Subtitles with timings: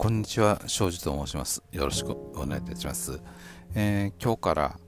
[0.00, 1.62] こんにちは、庄司と申します。
[1.72, 3.20] よろしくお願いいたします。
[3.74, 4.80] えー、今日から、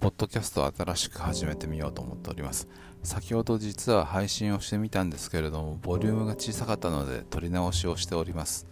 [0.00, 2.66] ポッドキャストを新しく始めてみようと思っております。
[3.02, 8.66] 先ほど実は配信をしてみたんですけれども、ボリュームが小さかったので、撮り直しをしております。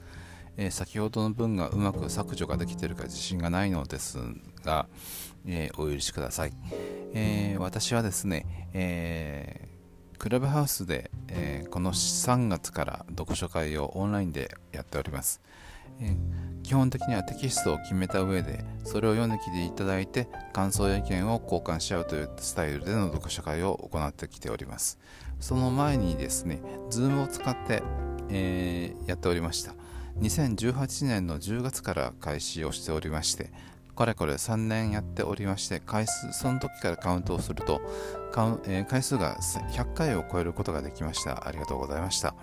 [0.56, 4.16] えー、先ほどの文がうまく削除ができているか自信がないのです
[4.64, 4.86] が、
[5.45, 6.54] えー、お許しください。
[7.12, 9.68] え私はですね、え
[10.22, 15.43] クラブハウスで、え、この3月から読書会をオンラインでやっております、
[16.62, 24.98] 基本的にはテキストを決めた上でそれを読んできていただいて感想や意見を交換し合うというスタイルでの読書会を行ってきております。
[25.41, 26.60] その前にですね
[26.91, 27.82] Zoom を使って、
[28.30, 29.74] えー、やっておりました。
[30.20, 33.51] 2018年の10月から開始をしておりまして
[33.96, 37.80] かれこれ3年やっておりまして回数その時からカウントをすると、
[38.32, 41.46] 回数が100回を超えることができました。
[41.46, 42.34] ありがとうございました、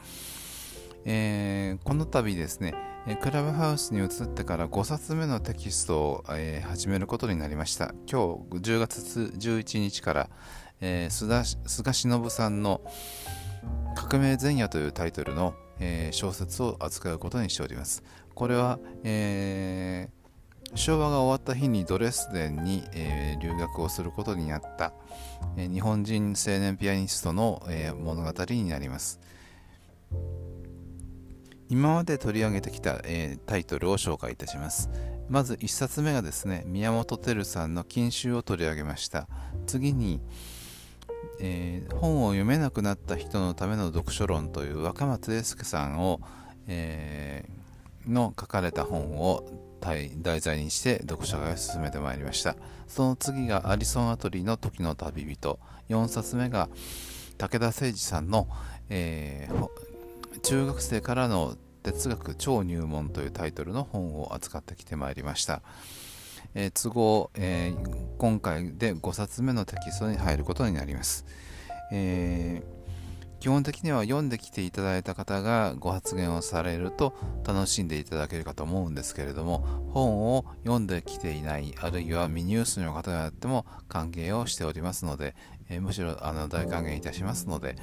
[1.05, 2.73] えー、この度ですね
[3.21, 7.93] クラブハウスに移ってから5冊目のテキストを、えー、始めることになりました。
[8.09, 10.29] 今日10月11日から、
[10.81, 12.81] えー、菅忍さんの
[13.95, 18.03] 「革命前夜」というタイトルの、えー、小説を扱うことにしております。
[18.35, 20.09] これは、え
[20.75, 24.93] 昭和が終わった日にドレスデンに、えー、留学をすることになった、
[25.57, 29.19] えー、日本人青年ピアニストの、えー、物語になります。
[31.69, 34.89] 今まで取り上げてきた、えタイトルを紹介いたします。
[35.29, 39.27] まず1冊目がですね宮本照さんの禁酒を取り上げました。
[39.67, 40.19] 次に、
[41.39, 46.21] え本を読めなくなった人のための読書論という若松英介さんを、
[46.67, 47.47] え
[48.07, 49.45] の書かれた本を
[49.79, 52.55] 題材にして読書会を進めてまいりました。
[52.87, 55.59] その次がアリソン・アトリーの時の旅人。
[55.89, 56.69] 4冊目が
[57.37, 58.47] 武田誠司さんの、
[58.89, 59.69] えー、
[60.39, 65.61] 中学生からの哲学超入門というタイトルの本を扱ってきてまいりました、
[66.53, 71.25] えー、都合、えー、今回で5冊目のテキストに入ることになります、
[71.91, 72.79] えー
[73.39, 77.13] 基本的には読んできていただいた方がご発言をされると
[77.45, 79.59] 楽しんでいただけるかと思うんですけれども
[79.93, 85.35] 本を読んできていないあるいは未ニュースの方であっても歓迎をしておりますので、
[85.69, 87.77] え、むしろあの大歓迎いたしますので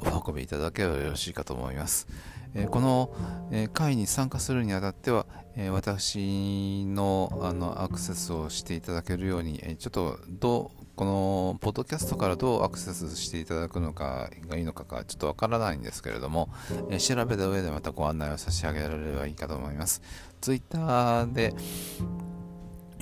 [0.00, 2.06] お運びいただければよろしいかと思います。
[2.54, 3.14] え、この、
[3.52, 16.50] え、会に参加するにあたっては、え、私のあのアクセスをしていただけるように、えちょっとどうこのポッドキャストからどうアクセスしていただくのかがいいのかがちょっとわからないんですけれども、
[16.90, 20.02] え、調べた上でまたご案内を差し上げられればいいかと思います。
[20.40, 21.54] Twitter で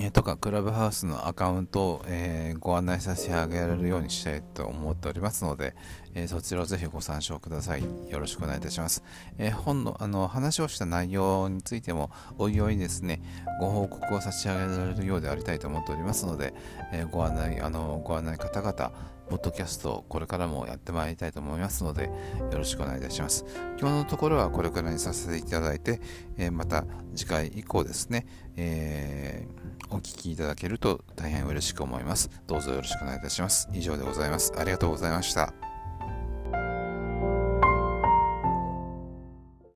[0.09, 5.75] えとかクラブハウスのアカウントを、えー、ご案内させてあげられるようにしたいと思っておりますので、
[6.15, 7.83] えー、そちらをぜひご参照ください。
[7.83, 9.03] よろしくお願いいたします。
[9.37, 12.09] えー、本のあの話をした内容についても、
[12.39, 13.21] おいおいですね、
[13.59, 16.55] ご報告を差し上げられるようでありたいと思っておりますので、
[16.91, 18.91] えご案内、あのご案内方々、
[19.29, 22.05] ポッドキャストをこれからもやってまいりたいと思いますので、
[22.51, 23.45] よろしくお願いいたします。
[23.79, 26.01] 今日のところはこれからにさせていただいて、
[26.37, 26.85] えまた
[27.15, 28.25] 次回以降ですね、
[28.55, 29.47] え
[29.89, 32.29] お聞きいただけると大変嬉しく思います。
[32.47, 33.69] どうぞよろしくお願いいたします。
[33.73, 34.53] 以上でございます。
[34.57, 35.68] ありがとうございました。